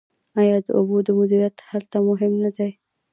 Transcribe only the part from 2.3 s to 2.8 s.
نه دی؟